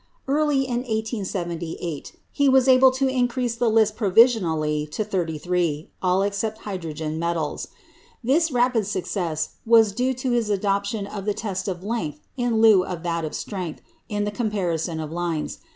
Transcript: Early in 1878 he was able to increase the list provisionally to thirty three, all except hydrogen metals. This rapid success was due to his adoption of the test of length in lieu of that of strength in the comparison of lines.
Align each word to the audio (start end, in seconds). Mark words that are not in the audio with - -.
Early 0.27 0.63
in 0.65 0.77
1878 0.79 2.13
he 2.31 2.49
was 2.49 2.67
able 2.67 2.89
to 2.89 3.07
increase 3.07 3.53
the 3.53 3.69
list 3.69 3.95
provisionally 3.95 4.87
to 4.87 5.03
thirty 5.03 5.37
three, 5.37 5.91
all 6.01 6.23
except 6.23 6.61
hydrogen 6.61 7.19
metals. 7.19 7.67
This 8.23 8.49
rapid 8.51 8.87
success 8.87 9.57
was 9.63 9.91
due 9.91 10.15
to 10.15 10.31
his 10.31 10.49
adoption 10.49 11.05
of 11.05 11.25
the 11.25 11.35
test 11.35 11.67
of 11.67 11.83
length 11.83 12.19
in 12.35 12.59
lieu 12.61 12.83
of 12.83 13.03
that 13.03 13.23
of 13.23 13.35
strength 13.35 13.81
in 14.09 14.23
the 14.23 14.31
comparison 14.31 14.99
of 14.99 15.11
lines. 15.11 15.59